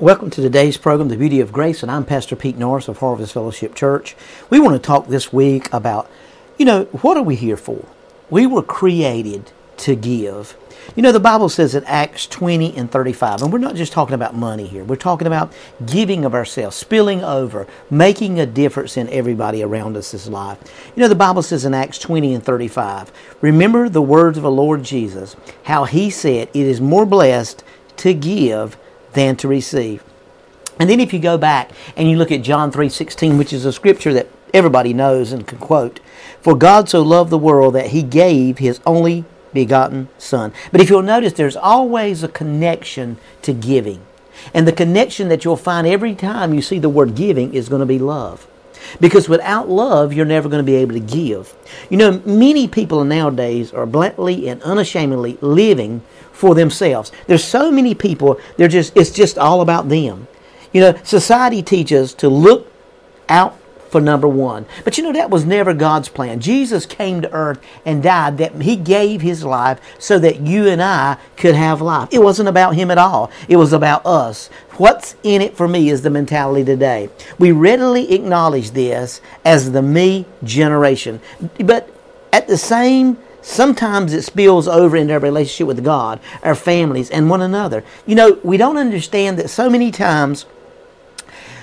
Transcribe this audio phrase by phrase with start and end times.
[0.00, 3.34] Welcome to today's program, The Beauty of Grace, and I'm Pastor Pete Norris of Harvest
[3.34, 4.16] Fellowship Church.
[4.48, 6.10] We want to talk this week about,
[6.56, 7.84] you know, what are we here for?
[8.30, 10.56] We were created to give.
[10.96, 14.14] You know, the Bible says in Acts 20 and 35, and we're not just talking
[14.14, 15.52] about money here, we're talking about
[15.84, 20.56] giving of ourselves, spilling over, making a difference in everybody around us' life.
[20.96, 23.12] You know, the Bible says in Acts 20 and 35,
[23.42, 27.62] remember the words of the Lord Jesus, how he said, It is more blessed
[27.98, 28.78] to give
[29.12, 30.02] than to receive.
[30.78, 33.72] And then if you go back and you look at John 3:16, which is a
[33.72, 36.00] scripture that everybody knows and can quote,
[36.40, 40.52] for God so loved the world that he gave his only begotten son.
[40.72, 44.00] But if you'll notice there's always a connection to giving.
[44.54, 47.80] And the connection that you'll find every time you see the word giving is going
[47.80, 48.46] to be love.
[49.00, 51.54] Because without love, you're never going to be able to give.
[51.88, 56.02] You know, many people nowadays are bluntly and unashamedly living
[56.32, 57.12] for themselves.
[57.26, 60.26] There's so many people, they're just it's just all about them.
[60.72, 62.72] You know, society teaches to look
[63.28, 63.59] out
[63.90, 64.66] for number one.
[64.84, 66.40] But you know, that was never God's plan.
[66.40, 70.82] Jesus came to earth and died that He gave His life so that you and
[70.82, 72.08] I could have life.
[72.12, 74.48] It wasn't about Him at all, it was about us.
[74.76, 77.10] What's in it for me is the mentality today.
[77.38, 81.20] We readily acknowledge this as the me generation.
[81.58, 81.92] But
[82.32, 87.30] at the same Sometimes it spills over into our relationship with God, our families, and
[87.30, 87.82] one another.
[88.06, 90.44] You know, we don't understand that so many times,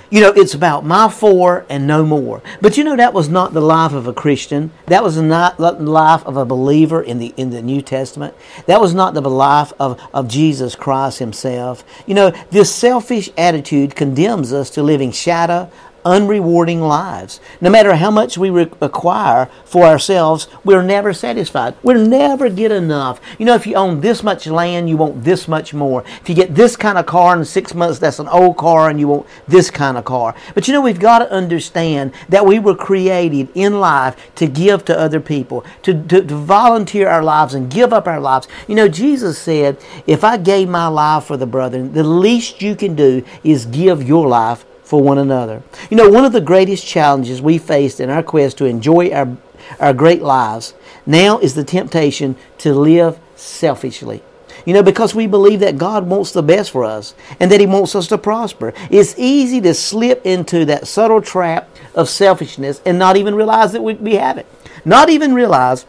[0.10, 2.42] you know, it's about my four and no more.
[2.62, 4.72] But you know, that was not the life of a Christian.
[4.86, 8.34] That was not the life of a believer in the in the New Testament.
[8.66, 11.84] That was not the life of, of Jesus Christ Himself.
[12.06, 15.70] You know, this selfish attitude condemns us to living shadow
[16.08, 17.42] unrewarding lives.
[17.60, 21.76] No matter how much we acquire for ourselves, we're never satisfied.
[21.84, 23.20] We'll never get enough.
[23.38, 26.06] You know, if you own this much land, you want this much more.
[26.22, 29.02] If you get this kind of car in six months, that's an old car and
[29.02, 30.34] you want this kind of car.
[30.56, 34.86] But you know, we've got to understand that we were created in life to give
[34.86, 38.48] to other people, to, to, to volunteer our lives and give up our lives.
[38.68, 42.78] You know, Jesus said, if I gave my life for the brethren, the least you
[42.78, 45.62] can do is give your life for one another.
[45.90, 49.36] You know, one of the greatest challenges we faced in our quest to enjoy our,
[49.82, 50.74] our great lives
[51.06, 54.24] now is the temptation to live selfishly.
[54.66, 57.66] You know, because we believe that God wants the best for us and that He
[57.66, 58.74] wants us to prosper.
[58.90, 63.84] It's easy to slip into that subtle trap of selfishness and not even realize that
[63.84, 64.46] we, we have it.
[64.86, 65.86] Not even realize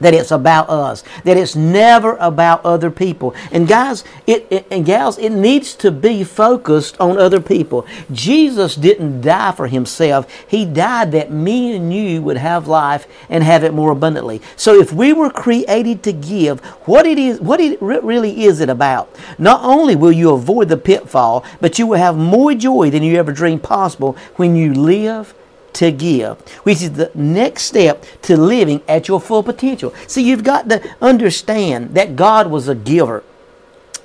[0.00, 3.34] that it's about us, that it's never about other people.
[3.52, 7.86] And guys, it, it, and gals, it needs to be focused on other people.
[8.12, 10.30] Jesus didn't die for himself.
[10.48, 14.40] He died that me and you would have life and have it more abundantly.
[14.56, 18.68] So if we were created to give, what it is, what it really is it
[18.68, 19.14] about?
[19.38, 23.16] Not only will you avoid the pitfall, but you will have more joy than you
[23.16, 25.34] ever dreamed possible when you live
[25.74, 29.94] to give, which is the next step to living at your full potential.
[30.06, 33.22] See, you've got to understand that God was a giver.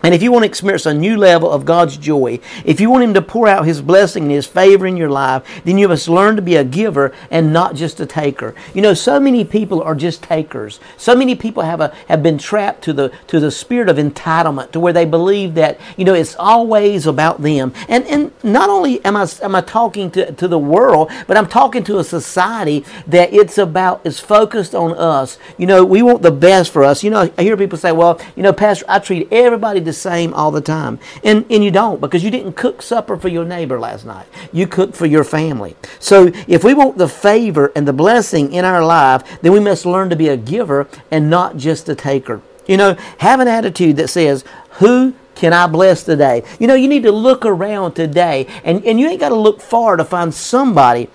[0.04, 3.06] And if you want to experience a new level of God's joy, if you want
[3.06, 6.10] Him to pour out His blessing and His favor in your life, then you must
[6.10, 8.54] learn to be a giver and not just a taker.
[8.74, 10.82] You know, so many people are just takers.
[10.98, 14.72] So many people have a have been trapped to the to the spirit of entitlement,
[14.72, 17.74] to where they believe that you know it's always about them.
[17.88, 21.48] And and not only am I am I talking to, to the world, but I'm
[21.48, 25.38] talking to a society that it's about is focused on us.
[25.58, 27.06] You know, we want the best for us.
[27.06, 30.00] You know, I hear people say, "Well, you know, Pastor, I treat everybody the the
[30.00, 31.00] same all the time.
[31.24, 34.26] And, and you don't because you didn't cook supper for your neighbor last night.
[34.52, 35.76] You cooked for your family.
[36.00, 39.86] So if we want the favor and the blessing in our life, then we must
[39.86, 42.42] learn to be a giver and not just a taker.
[42.68, 44.44] You know, have an attitude that says,
[44.80, 46.44] Who can I bless today?
[46.60, 49.62] You know, you need to look around today, and, and you ain't got to look
[49.62, 51.10] far to find somebody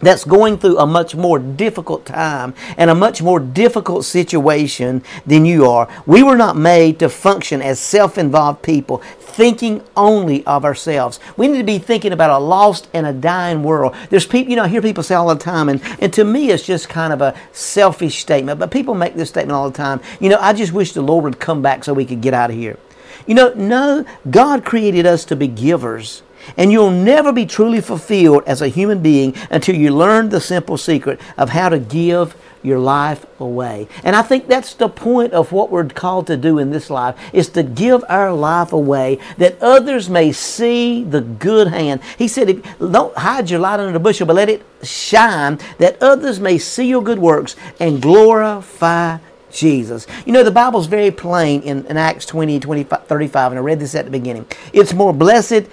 [0.00, 5.44] that's going through a much more difficult time and a much more difficult situation than
[5.44, 5.88] you are.
[6.06, 11.20] We were not made to function as self involved people, thinking only of ourselves.
[11.36, 13.94] We need to be thinking about a lost and a dying world.
[14.10, 16.50] There's people, you know, I hear people say all the time, and, and to me
[16.50, 20.00] it's just kind of a selfish statement, but people make this statement all the time.
[20.20, 22.50] You know, I just wish the Lord would come back so we could get out
[22.50, 22.78] of here.
[23.26, 26.22] You know, no, God created us to be givers.
[26.56, 30.76] And you'll never be truly fulfilled as a human being until you learn the simple
[30.76, 33.88] secret of how to give your life away.
[34.02, 37.16] And I think that's the point of what we're called to do in this life
[37.32, 42.00] is to give our life away that others may see the good hand.
[42.16, 46.40] He said, don't hide your light under the bushel, but let it shine that others
[46.40, 49.18] may see your good works and glorify
[49.50, 50.06] Jesus.
[50.26, 53.80] You know, the Bible's very plain in, in Acts 20, 25, 35, and I read
[53.80, 54.46] this at the beginning.
[54.72, 55.64] It's more blessed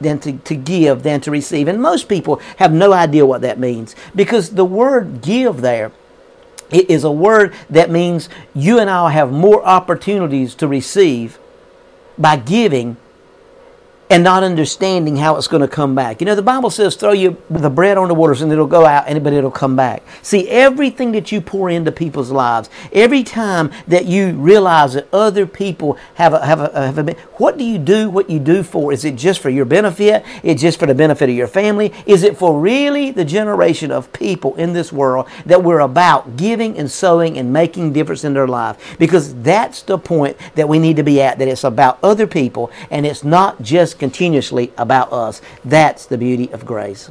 [0.00, 1.68] than to, to give than to receive.
[1.68, 5.92] And most people have no idea what that means because the word give there
[6.70, 11.38] it is a word that means you and I have more opportunities to receive
[12.18, 12.96] by giving
[14.10, 16.20] and not understanding how it's going to come back.
[16.20, 18.84] You know, the Bible says throw you the bread on the waters and it'll go
[18.84, 20.02] out, and but it'll come back.
[20.22, 25.46] See, everything that you pour into people's lives, every time that you realize that other
[25.46, 28.10] people have a, have a, have a what do you do?
[28.10, 28.92] What you do for?
[28.92, 30.24] Is it just for your benefit?
[30.42, 31.92] Is it just for the benefit of your family?
[32.06, 36.76] Is it for really the generation of people in this world that we're about giving
[36.78, 38.96] and sowing and making difference in their life?
[38.98, 41.38] Because that's the point that we need to be at.
[41.38, 45.40] That it's about other people and it's not just continuously about us.
[45.64, 47.10] That's the beauty of grace.